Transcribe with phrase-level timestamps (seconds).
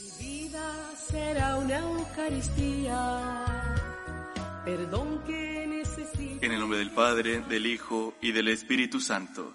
[0.00, 3.74] Mi vida será una Eucaristía,
[4.64, 6.42] perdón que necesito.
[6.44, 9.54] En el nombre del Padre, del Hijo y del Espíritu Santo.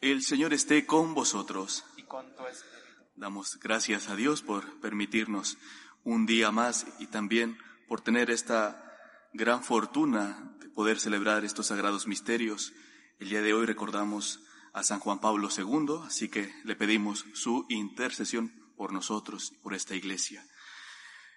[0.00, 1.84] El Señor esté con vosotros.
[1.96, 3.02] Y con tu espíritu.
[3.16, 5.58] Damos gracias a Dios por permitirnos
[6.04, 8.96] un día más y también por tener esta
[9.32, 12.72] gran fortuna de poder celebrar estos sagrados misterios.
[13.18, 14.40] El día de hoy recordamos
[14.72, 19.74] a San Juan Pablo II, así que le pedimos su intercesión por nosotros y por
[19.74, 20.44] esta iglesia.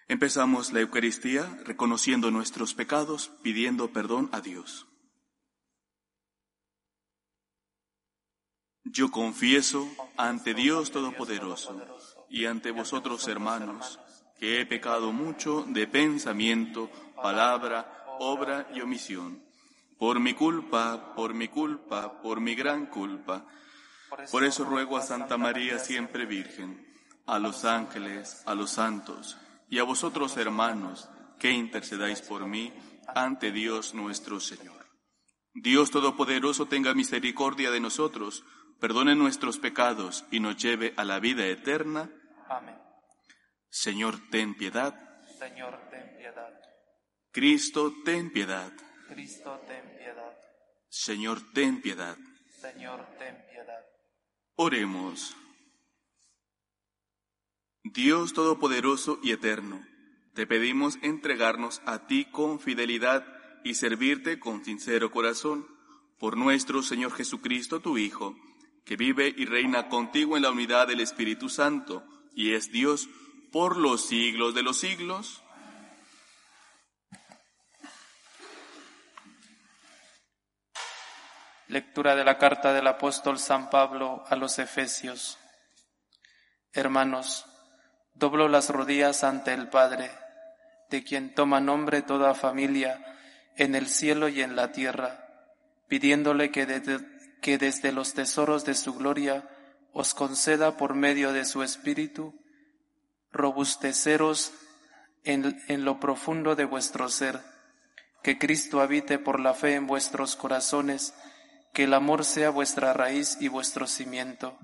[0.08, 4.88] Empezamos la Eucaristía reconociendo nuestros pecados, pidiendo perdón a Dios.
[8.82, 11.80] Yo confieso ante Dios Todopoderoso
[12.28, 14.00] y ante vosotros, hermanos,
[14.40, 19.40] que he pecado mucho de pensamiento, palabra, obra y omisión.
[20.00, 23.46] Por mi culpa, por mi culpa, por mi gran culpa.
[24.32, 26.85] Por eso ruego a Santa María siempre Virgen,
[27.26, 29.36] a los ángeles, a los santos
[29.68, 32.72] y a vosotros, hermanos, que intercedáis por mí
[33.14, 34.86] ante Dios nuestro Señor.
[35.54, 38.44] Dios Todopoderoso tenga misericordia de nosotros,
[38.78, 42.10] perdone nuestros pecados y nos lleve a la vida eterna.
[42.48, 42.76] Amén.
[43.68, 44.94] Señor, ten piedad.
[45.38, 46.52] Señor, ten piedad.
[47.32, 48.72] Cristo, ten piedad.
[49.08, 50.36] Cristo, ten piedad.
[50.88, 52.16] Señor, ten piedad.
[52.60, 53.84] Señor, ten piedad.
[54.56, 55.36] Oremos.
[57.92, 59.86] Dios Todopoderoso y Eterno,
[60.34, 63.24] te pedimos entregarnos a ti con fidelidad
[63.62, 65.68] y servirte con sincero corazón,
[66.18, 68.34] por nuestro Señor Jesucristo, tu Hijo,
[68.84, 73.08] que vive y reina contigo en la unidad del Espíritu Santo, y es Dios
[73.52, 75.42] por los siglos de los siglos.
[81.68, 85.38] Lectura de la carta del apóstol San Pablo a los Efesios.
[86.72, 87.46] Hermanos,
[88.16, 90.10] doblo las rodillas ante el Padre,
[90.90, 93.04] de quien toma nombre toda familia
[93.56, 95.26] en el cielo y en la tierra,
[95.88, 97.00] pidiéndole que, desde,
[97.40, 99.48] que desde los tesoros de su gloria
[99.92, 102.34] os conceda por medio de su Espíritu
[103.32, 104.52] robusteceros
[105.24, 107.40] en, en lo profundo de vuestro ser,
[108.22, 111.14] que Cristo habite por la fe en vuestros corazones,
[111.74, 114.58] que el amor sea vuestra raíz y vuestro cimiento,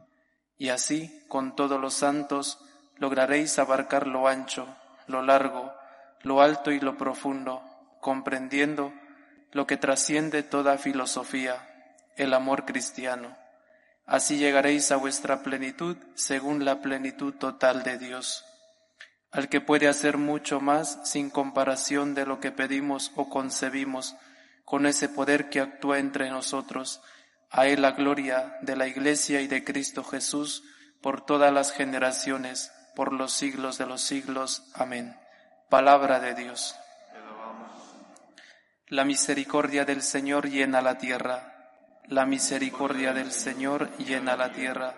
[0.57, 2.59] y así, con todos los santos,
[3.03, 4.65] lograréis abarcar lo ancho,
[5.09, 5.75] lo largo,
[6.23, 7.61] lo alto y lo profundo,
[8.01, 8.93] comprendiendo
[9.51, 11.67] lo que trasciende toda filosofía,
[12.17, 13.37] el amor cristiano.
[14.07, 18.45] Así llegaréis a vuestra plenitud según la plenitud total de Dios,
[19.33, 24.15] al que puede hacer mucho más sin comparación de lo que pedimos o concebimos,
[24.65, 27.03] con ese poder que actúa entre nosotros.
[27.51, 30.63] A Él la gloria de la Iglesia y de Cristo Jesús
[31.01, 34.65] por todas las generaciones, por los siglos de los siglos.
[34.75, 35.17] Amén.
[35.69, 36.77] Palabra de Dios.
[38.89, 41.71] La misericordia del Señor llena la tierra.
[42.07, 44.95] La misericordia del Señor llena la tierra.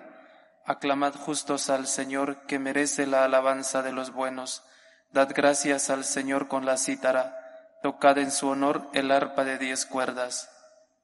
[0.67, 4.65] Aclamad justos al Señor que merece la alabanza de los buenos.
[5.13, 7.41] Dad gracias al Señor con la cítara
[7.85, 10.51] tocad en su honor el arpa de diez cuerdas.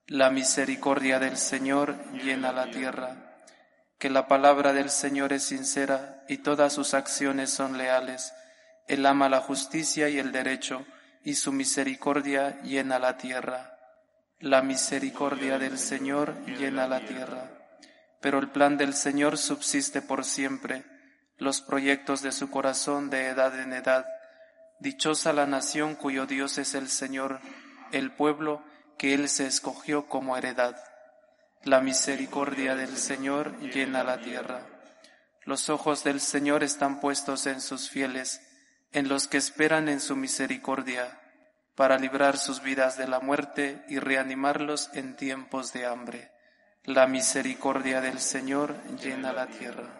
[0.07, 3.30] La misericordia del Señor llena la tierra.
[4.01, 8.33] Que la palabra del Señor es sincera y todas sus acciones son leales.
[8.89, 10.85] Él ama la justicia y el derecho,
[11.23, 13.79] y su misericordia llena la tierra.
[14.41, 17.49] La misericordia del Señor llena la tierra.
[18.21, 20.85] Pero el plan del Señor subsiste por siempre,
[21.37, 24.05] los proyectos de su corazón de edad en edad
[24.81, 27.41] Dichosa la nación cuyo Dios es el Señor,
[27.93, 28.65] el pueblo
[28.97, 30.75] que Él se escogió como heredad.
[31.65, 34.67] La misericordia del Señor llena la tierra.
[35.45, 38.41] Los ojos del Señor están puestos en sus fieles,
[38.93, 41.21] en los que esperan en su misericordia,
[41.75, 46.33] para librar sus vidas de la muerte y reanimarlos en tiempos de hambre.
[46.85, 50.00] La misericordia del Señor llena la tierra.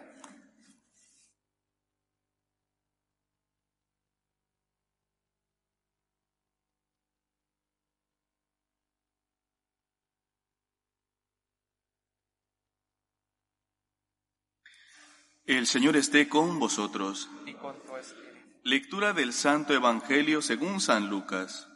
[15.51, 17.29] El Señor esté con vosotros.
[17.45, 18.37] y con tu espíritu.
[18.63, 21.67] Lectura del Santo Evangelio según San Lucas.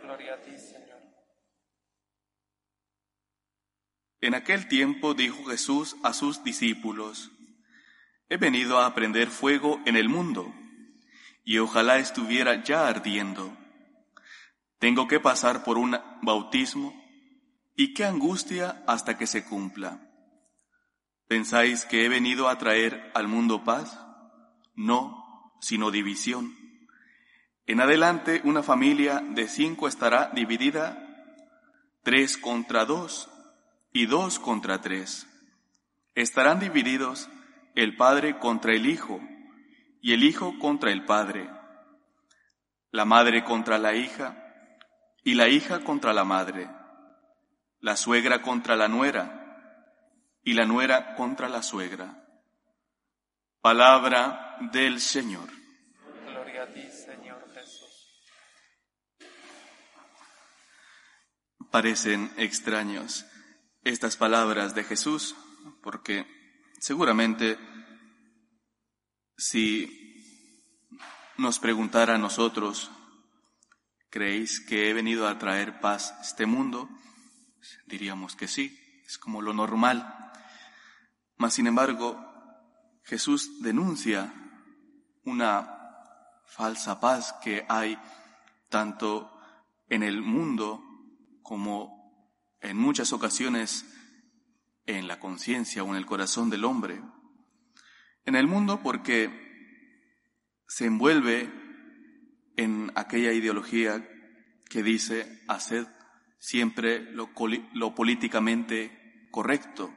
[0.00, 0.96] Gloria a ti, Señor.
[4.22, 7.30] En aquel tiempo dijo Jesús a sus discípulos,
[8.30, 10.50] He venido a prender fuego en el mundo,
[11.44, 13.54] y ojalá estuviera ya ardiendo.
[14.78, 16.94] Tengo que pasar por un bautismo,
[17.76, 20.07] y qué angustia hasta que se cumpla.
[21.28, 23.98] ¿Pensáis que he venido a traer al mundo paz?
[24.78, 26.56] no, sino división.
[27.66, 31.04] En adelante una familia de cinco estará dividida
[32.04, 33.28] tres contra dos
[33.92, 35.26] y dos contra tres.
[36.14, 37.28] Estarán divididos
[37.74, 39.20] el padre contra el hijo
[40.00, 41.50] y el hijo contra el padre,
[42.92, 44.36] la madre contra la hija
[45.24, 46.70] y la hija contra la madre,
[47.80, 49.37] la suegra contra la nuera
[50.48, 52.26] y la nuera contra la suegra.
[53.60, 55.50] Palabra del Señor.
[56.24, 58.24] Gloria a ti, Señor Jesús.
[61.70, 63.26] Parecen extraños
[63.84, 65.36] estas palabras de Jesús
[65.82, 66.26] porque
[66.80, 67.58] seguramente
[69.36, 70.64] si
[71.36, 72.90] nos preguntara a nosotros,
[74.08, 76.88] ¿creéis que he venido a traer paz a este mundo?
[77.84, 80.24] Diríamos que sí, es como lo normal.
[81.38, 82.18] Mas, sin embargo,
[83.04, 84.34] Jesús denuncia
[85.24, 85.78] una
[86.46, 87.98] falsa paz que hay
[88.68, 89.32] tanto
[89.88, 90.82] en el mundo
[91.42, 91.98] como
[92.60, 93.86] en muchas ocasiones
[94.86, 97.00] en la conciencia o en el corazón del hombre.
[98.24, 99.30] En el mundo porque
[100.66, 101.50] se envuelve
[102.56, 104.06] en aquella ideología
[104.68, 105.86] que dice hacer
[106.38, 107.30] siempre lo,
[107.74, 109.94] lo políticamente correcto,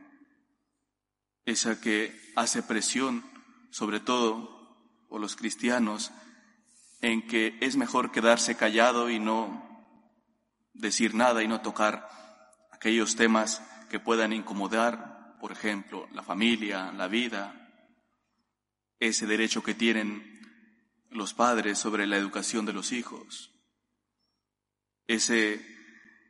[1.46, 3.24] esa que hace presión
[3.72, 4.62] sobre todo
[5.10, 6.12] por los cristianos
[7.02, 9.72] en que es mejor quedarse callado y no
[10.74, 12.08] decir nada y no tocar
[12.72, 17.62] aquellos temas que puedan incomodar, por ejemplo, la familia, la vida,
[19.00, 20.40] ese derecho que tienen
[21.10, 23.52] los padres sobre la educación de los hijos,
[25.08, 25.66] ese,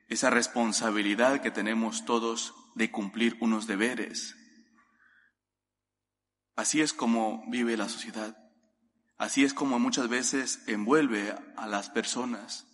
[0.07, 4.35] esa responsabilidad que tenemos todos de cumplir unos deberes.
[6.55, 8.37] Así es como vive la sociedad,
[9.17, 12.67] así es como muchas veces envuelve a las personas.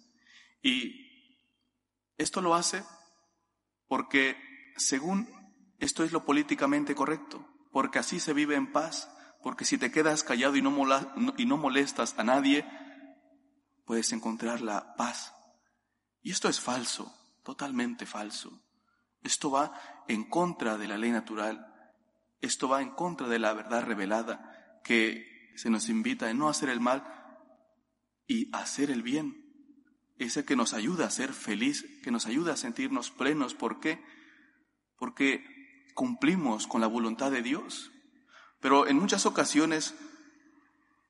[0.61, 1.07] Y
[2.17, 2.83] esto lo hace
[3.87, 4.37] porque
[4.77, 5.29] según
[5.79, 9.09] esto es lo políticamente correcto, porque así se vive en paz,
[9.43, 12.65] porque si te quedas callado y no, no molestas a nadie,
[13.85, 15.33] puedes encontrar la paz.
[16.21, 17.13] Y esto es falso,
[17.43, 18.61] totalmente falso.
[19.21, 19.73] Esto va
[20.07, 21.73] en contra de la ley natural.
[22.41, 26.69] Esto va en contra de la verdad revelada que se nos invita a no hacer
[26.69, 27.03] el mal
[28.27, 29.43] y hacer el bien.
[30.17, 33.53] Ese que nos ayuda a ser feliz, que nos ayuda a sentirnos plenos.
[33.53, 34.03] ¿Por qué?
[34.97, 35.43] Porque
[35.93, 37.91] cumplimos con la voluntad de Dios.
[38.59, 39.95] Pero en muchas ocasiones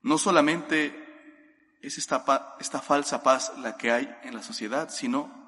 [0.02, 0.94] no solamente
[1.80, 5.38] es esta, esta falsa paz la que hay en la sociedad, sino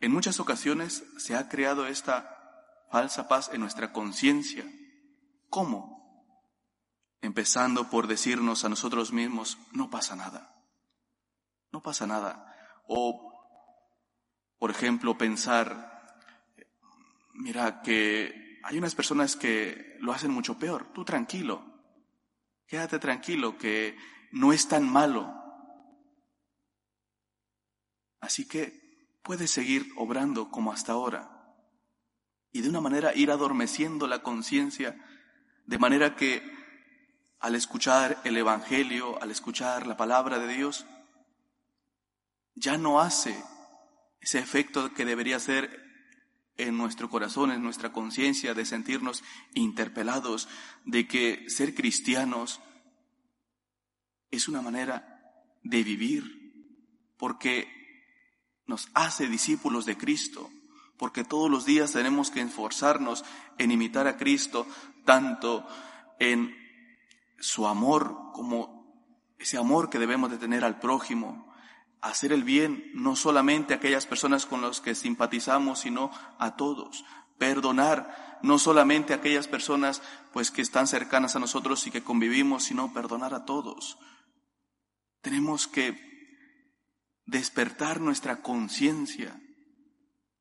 [0.00, 4.64] en muchas ocasiones se ha creado esta falsa paz en nuestra conciencia.
[5.50, 6.00] ¿Cómo?
[7.20, 10.64] Empezando por decirnos a nosotros mismos, no pasa nada,
[11.72, 12.56] no pasa nada.
[12.86, 13.28] O,
[14.58, 16.16] por ejemplo, pensar,
[17.34, 20.92] mira, que hay unas personas que lo hacen mucho peor.
[20.94, 21.62] Tú tranquilo,
[22.66, 23.98] quédate tranquilo, que
[24.32, 25.34] no es tan malo.
[28.20, 31.40] Así que puedes seguir obrando como hasta ahora
[32.52, 34.96] y de una manera ir adormeciendo la conciencia,
[35.70, 36.42] de manera que
[37.38, 40.84] al escuchar el Evangelio, al escuchar la palabra de Dios,
[42.56, 43.40] ya no hace
[44.20, 45.80] ese efecto que debería ser
[46.56, 49.22] en nuestro corazón, en nuestra conciencia, de sentirnos
[49.54, 50.48] interpelados,
[50.86, 52.60] de que ser cristianos
[54.32, 57.68] es una manera de vivir, porque
[58.66, 60.50] nos hace discípulos de Cristo,
[60.98, 63.24] porque todos los días tenemos que esforzarnos
[63.56, 64.66] en imitar a Cristo,
[65.04, 65.66] tanto
[66.18, 66.56] en
[67.38, 68.80] su amor como
[69.38, 71.50] ese amor que debemos de tener al prójimo,
[72.00, 77.04] hacer el bien no solamente a aquellas personas con las que simpatizamos, sino a todos.
[77.38, 80.02] Perdonar no solamente a aquellas personas
[80.32, 83.98] pues que están cercanas a nosotros y que convivimos, sino perdonar a todos.
[85.22, 85.98] Tenemos que
[87.26, 89.40] despertar nuestra conciencia,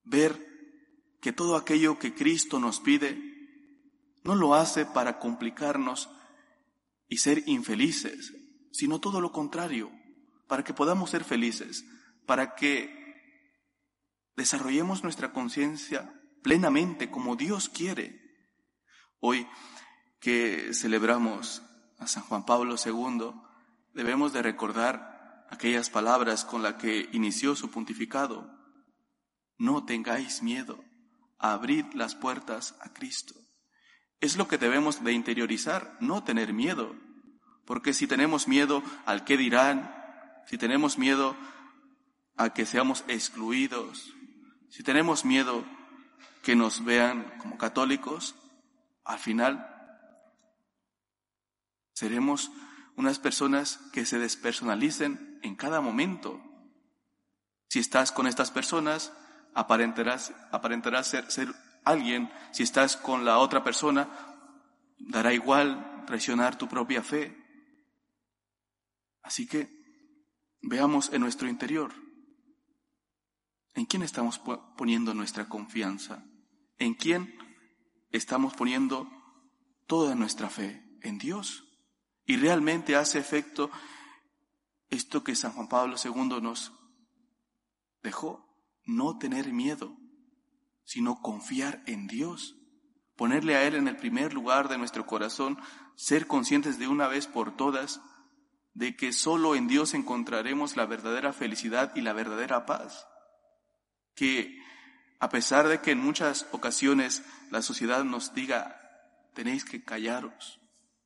[0.04, 0.48] ver
[1.22, 3.29] que todo aquello que Cristo nos pide
[4.24, 6.10] no lo hace para complicarnos
[7.08, 8.34] y ser infelices,
[8.72, 9.92] sino todo lo contrario,
[10.48, 11.86] para que podamos ser felices,
[12.26, 12.98] para que
[14.36, 18.20] desarrollemos nuestra conciencia plenamente como Dios quiere.
[19.20, 19.48] Hoy
[20.20, 21.62] que celebramos
[21.98, 23.34] a San Juan Pablo II,
[23.94, 28.50] debemos de recordar aquellas palabras con las que inició su pontificado.
[29.58, 30.84] No tengáis miedo,
[31.38, 33.34] abrid las puertas a Cristo.
[34.20, 36.96] Es lo que debemos de interiorizar, no tener miedo,
[37.66, 39.94] Porque si tenemos miedo al qué dirán,
[40.48, 41.36] si tenemos miedo
[42.36, 44.12] a que seamos excluidos,
[44.70, 45.64] si tenemos miedo
[46.42, 48.36] que nos vean como católicos,
[49.04, 49.68] al final
[51.94, 52.52] seremos
[52.96, 56.42] unas personas que se despersonalicen en cada momento.
[57.68, 59.14] Si estás con estas personas,
[59.54, 60.34] aparentarás,
[61.08, 62.32] ser, ser alguien.
[62.52, 64.10] Si estás con la otra persona,
[64.98, 67.36] dará igual traicionar tu propia fe.
[69.22, 69.70] Así que
[70.62, 71.94] veamos en nuestro interior.
[73.76, 74.40] ¿En quién estamos
[74.78, 76.26] poniendo nuestra confianza?
[76.78, 77.38] ¿En quién
[78.12, 79.10] estamos poniendo
[79.88, 80.84] toda nuestra fe?
[81.02, 81.64] ¿En Dios?
[82.26, 83.72] ¿Y realmente hace efecto
[84.90, 86.74] esto que San Juan Pablo II nos
[88.02, 88.46] dejó?
[88.86, 89.96] No tener miedo,
[90.90, 92.56] sino confiar en Dios,
[93.16, 95.60] ponerle a Él en el primer lugar de nuestro corazón,
[95.96, 98.02] ser conscientes de una vez por todas
[98.74, 103.06] de que solo en Dios encontraremos la verdadera felicidad y la verdadera paz.
[104.16, 104.58] Que
[105.20, 108.82] a pesar de que en muchas ocasiones la sociedad nos diga,
[109.36, 110.60] tenéis que callaros,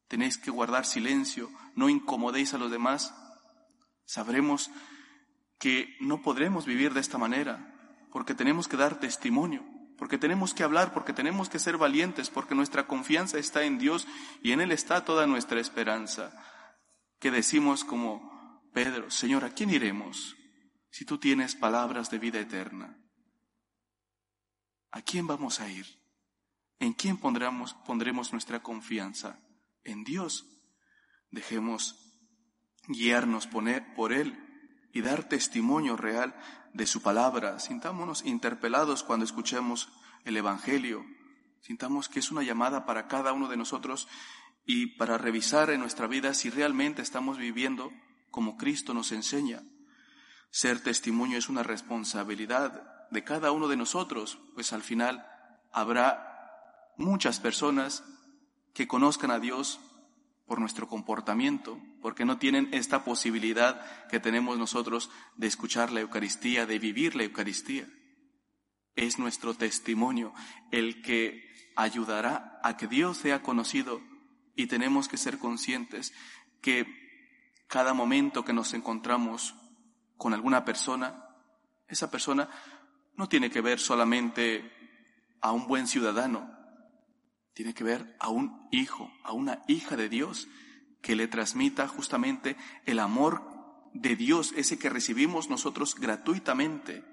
[0.08, 3.14] tenéis que guardar silencio, no incomodéis a los demás,
[4.06, 4.72] sabremos
[5.60, 10.64] que no podremos vivir de esta manera, porque tenemos que dar testimonio, porque tenemos que
[10.64, 14.08] hablar, porque tenemos que ser valientes, porque nuestra confianza está en Dios
[14.42, 16.32] y en Él está toda nuestra esperanza.
[17.20, 20.36] Que decimos como Pedro, Señor, ¿a quién iremos
[20.90, 22.98] si tú tienes palabras de vida eterna?
[24.92, 25.88] ¿A quién vamos a ir?
[26.80, 29.40] ¿En quién pondremos, pondremos nuestra confianza?
[29.84, 30.46] En Dios.
[31.32, 31.96] Dejemos
[32.88, 34.38] guiarnos por Él
[34.92, 36.36] y dar testimonio real
[36.74, 37.60] de su palabra.
[37.60, 39.90] Sintámonos interpelados cuando escuchemos
[40.26, 41.06] el Evangelio.
[41.62, 44.08] Sintamos que es una llamada para cada uno de nosotros
[44.66, 47.92] y para revisar en nuestra vida si realmente estamos viviendo
[48.32, 49.64] como Cristo nos enseña.
[50.50, 55.26] Ser testimonio es una responsabilidad de cada uno de nosotros, pues al final
[55.72, 58.04] habrá muchas personas
[58.74, 59.80] que conozcan a Dios
[60.46, 66.66] por nuestro comportamiento, porque no tienen esta posibilidad que tenemos nosotros de escuchar la Eucaristía,
[66.66, 67.88] de vivir la Eucaristía.
[68.96, 70.34] Es nuestro testimonio
[70.72, 71.44] el que
[71.76, 74.02] ayudará a que Dios sea conocido
[74.56, 76.14] y tenemos que ser conscientes
[76.62, 76.86] que
[77.68, 79.56] cada momento que nos encontramos
[80.18, 81.28] con alguna persona,
[81.88, 82.50] esa persona
[83.16, 84.72] no tiene que ver solamente
[85.42, 86.63] a un buen ciudadano,
[87.54, 90.48] tiene que ver a un hijo, a una hija de Dios
[91.02, 92.56] que le transmita justamente
[92.86, 93.44] el amor
[93.94, 97.04] de Dios, ese que recibimos nosotros gratuitamente.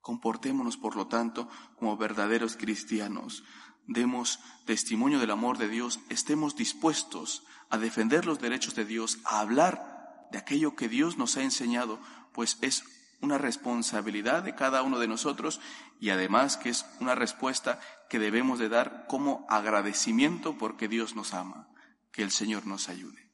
[0.00, 3.44] Comportémonos, por lo tanto, como verdaderos cristianos.
[3.86, 9.40] Demos testimonio del amor de Dios, estemos dispuestos a defender los derechos de Dios, a
[9.40, 12.00] hablar de aquello que Dios nos ha enseñado,
[12.32, 12.84] pues es
[13.20, 15.60] una responsabilidad de cada uno de nosotros
[16.00, 21.34] y además que es una respuesta que debemos de dar como agradecimiento porque Dios nos
[21.34, 21.68] ama.
[22.12, 23.30] Que el Señor nos ayude.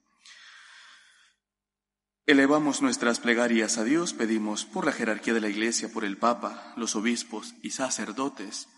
[2.26, 6.72] Elevamos nuestras plegarias a Dios, pedimos por la jerarquía de la Iglesia, por el Papa,
[6.76, 8.68] los obispos y sacerdotes,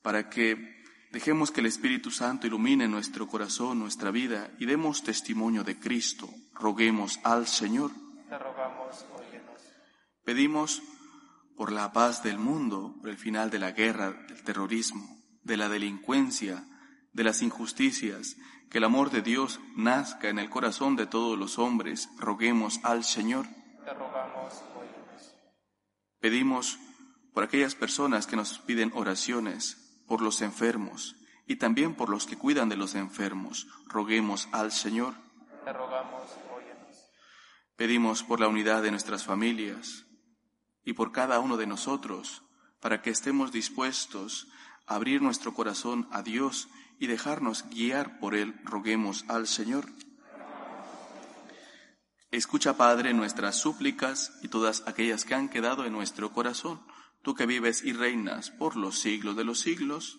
[0.00, 5.64] para que dejemos que el Espíritu Santo ilumine nuestro corazón, nuestra vida y demos testimonio
[5.64, 6.30] de Cristo.
[6.54, 7.90] Roguemos al Señor.
[8.30, 9.04] Rogamos,
[10.24, 10.82] Pedimos
[11.56, 15.68] por la paz del mundo, por el final de la guerra, del terrorismo, de la
[15.68, 16.64] delincuencia,
[17.12, 18.36] de las injusticias,
[18.70, 22.08] que el amor de Dios nazca en el corazón de todos los hombres.
[22.18, 23.46] Roguemos al Señor.
[23.84, 24.64] Te rogamos,
[26.20, 26.78] Pedimos
[27.34, 31.16] por aquellas personas que nos piden oraciones, por los enfermos
[31.46, 33.66] y también por los que cuidan de los enfermos.
[33.86, 35.14] Roguemos al Señor.
[35.64, 36.22] Te rogamos,
[37.76, 40.03] Pedimos por la unidad de nuestras familias,
[40.84, 42.42] y por cada uno de nosotros,
[42.80, 44.48] para que estemos dispuestos
[44.86, 49.86] a abrir nuestro corazón a Dios y dejarnos guiar por Él, roguemos al Señor.
[52.30, 56.80] Escucha, Padre, nuestras súplicas y todas aquellas que han quedado en nuestro corazón,
[57.22, 60.18] tú que vives y reinas por los siglos de los siglos.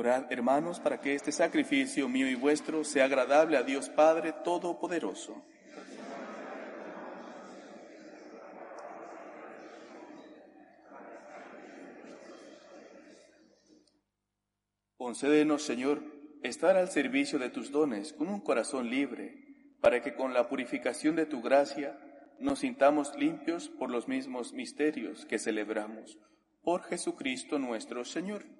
[0.00, 5.44] Orad, hermanos, para que este sacrificio mío y vuestro sea agradable a Dios Padre Todopoderoso.
[14.96, 16.02] Concédenos, Señor,
[16.42, 19.34] estar al servicio de tus dones con un corazón libre,
[19.82, 22.00] para que con la purificación de tu gracia
[22.38, 26.18] nos sintamos limpios por los mismos misterios que celebramos.
[26.62, 28.59] Por Jesucristo nuestro Señor.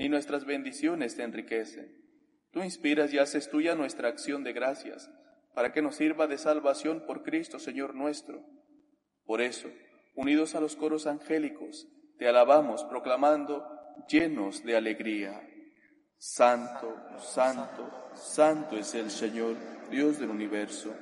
[0.00, 1.94] ni nuestras bendiciones te enriquecen,
[2.52, 5.10] tú inspiras y haces tuya nuestra acción de gracias,
[5.54, 8.42] para que nos sirva de salvación por Cristo Señor nuestro.
[9.26, 9.68] Por eso,
[10.14, 13.62] unidos a los coros angélicos, te alabamos proclamando
[14.08, 15.38] llenos de alegría.
[16.16, 19.56] Santo, santo, santo es el Señor,
[19.90, 20.96] Dios del universo.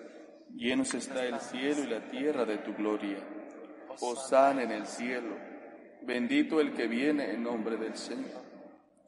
[0.56, 3.18] Llenos está el cielo y la tierra de tu gloria.
[4.00, 5.36] Hosana en el cielo.
[6.02, 8.47] Bendito el que viene en nombre del Señor.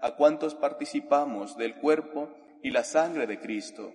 [0.00, 3.92] a cuantos participamos del cuerpo y la sangre de Cristo.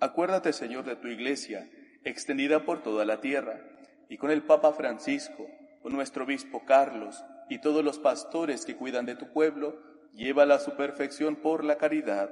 [0.00, 1.70] Acuérdate, Señor, de tu iglesia,
[2.04, 3.60] extendida por toda la tierra,
[4.08, 5.46] y con el Papa Francisco,
[5.82, 9.78] con nuestro obispo Carlos y todos los pastores que cuidan de tu pueblo,
[10.14, 12.30] llévala a su perfección por la caridad.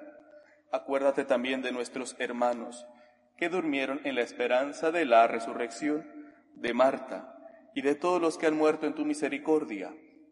[0.73, 2.87] Acuérdate también de nuestros hermanos
[3.37, 6.07] que durmieron en la esperanza de la resurrección,
[6.55, 7.37] de Marta
[7.75, 9.95] y de todos los que han muerto en tu misericordia.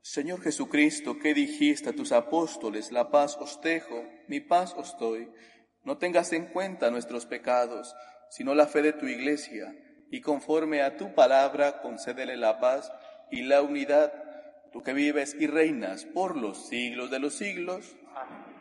[0.00, 5.28] Señor Jesucristo, que dijiste a tus apóstoles, la paz os dejo, mi paz os doy
[5.84, 7.94] no tengas en cuenta nuestros pecados,
[8.30, 9.74] sino la fe de tu iglesia,
[10.10, 12.92] y conforme a tu palabra concédele la paz
[13.30, 14.12] y la unidad,
[14.72, 17.96] tú que vives y reinas por los siglos de los siglos.
[18.14, 18.52] Amén.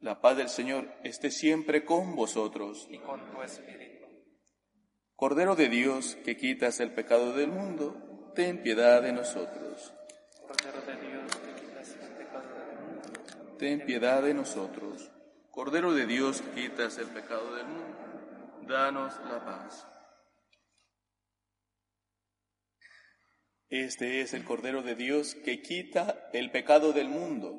[0.00, 2.86] La paz del Señor esté siempre con vosotros.
[2.90, 3.97] Y con tu espíritu.
[5.18, 9.92] Cordero de Dios, que quitas el pecado del mundo, ten piedad de nosotros.
[10.46, 15.10] Cordero de Dios, que quitas el pecado del mundo, ten piedad de nosotros.
[15.50, 19.88] Cordero de Dios quitas el pecado del mundo, danos la paz.
[23.70, 27.58] Este es el Cordero de Dios que quita el pecado del mundo.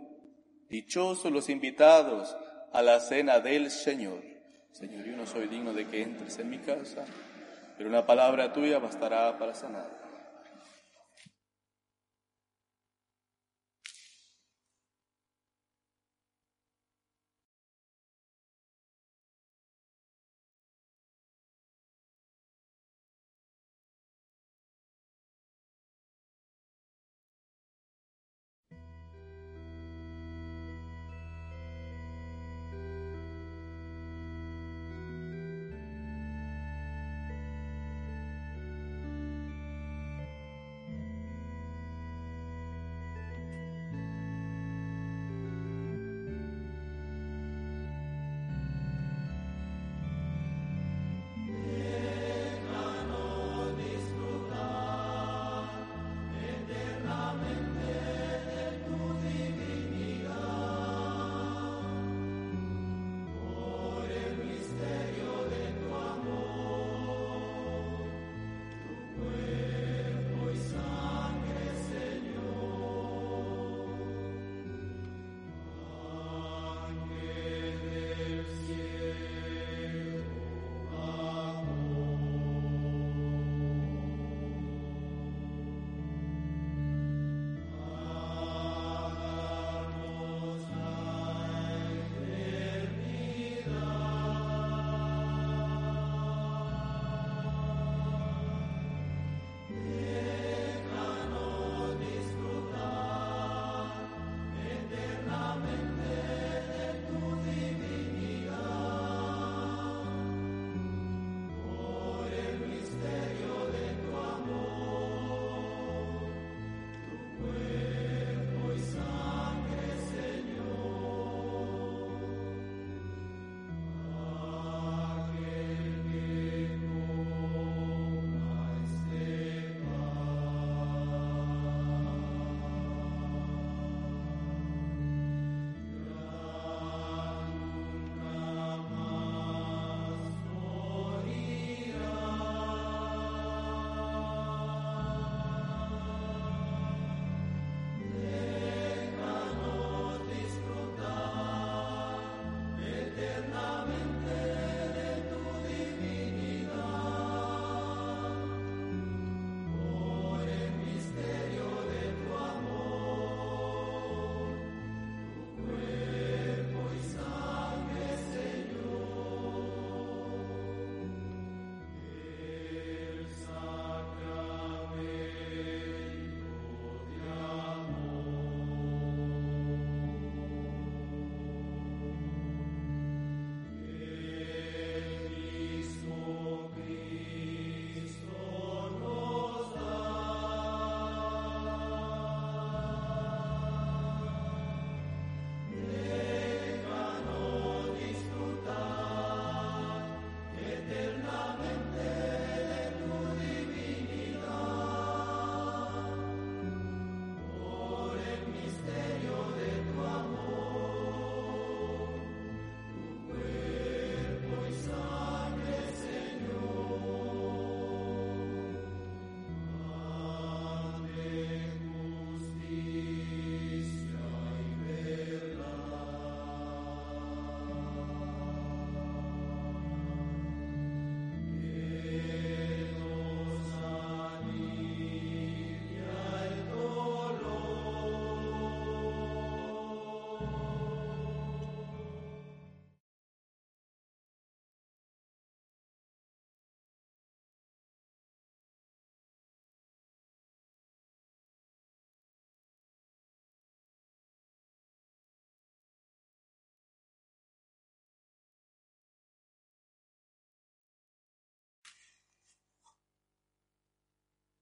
[0.69, 2.37] Dichosos los invitados
[2.71, 4.23] a la cena del Señor.
[4.71, 7.05] Señor, yo no soy digno de que entres en mi casa,
[7.79, 9.98] pero una palabra tuya bastará para sanar.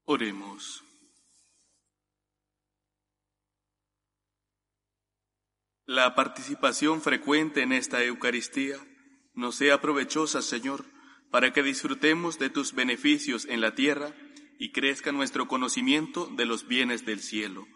[0.10, 0.86] Oremos.
[5.86, 8.78] La participación frecuente en esta Eucaristía
[9.34, 10.86] nos sea provechosa, Señor,
[11.30, 14.16] para que disfrutemos de tus beneficios en la tierra
[14.58, 17.68] y crezca nuestro conocimiento de los bienes del cielo.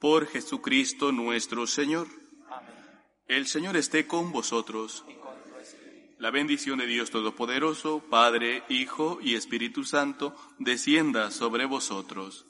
[0.00, 2.08] Por Jesucristo nuestro Señor.
[3.28, 5.04] El Señor esté con vosotros.
[6.18, 12.46] La bendición de Dios Todopoderoso, Padre, Hijo y Espíritu Santo, descienda sobre vosotros.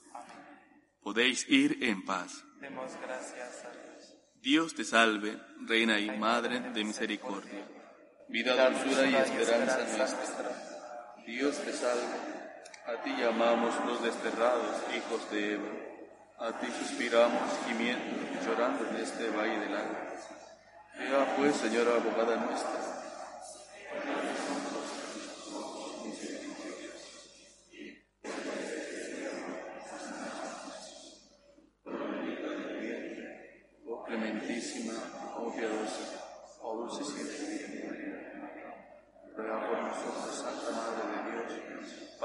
[1.02, 2.44] Podéis ir en paz.
[2.60, 4.14] Demos gracias a Dios.
[4.40, 7.66] Dios te salve, Reina y Madre de misericordia,
[8.28, 11.24] vida, dulzura y esperanza nuestra.
[11.26, 12.36] Dios te salve.
[12.86, 15.68] A ti llamamos los desterrados hijos de Eva.
[16.38, 18.04] A ti suspiramos, gimiendo,
[18.46, 20.06] llorando en este valle de lágrimas.
[21.00, 22.95] Ea pues, Señora abogada nuestra,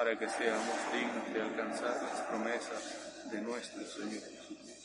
[0.01, 4.80] para que seamos dignos de alcanzar las promesas de nuestro Señor Jesucristo.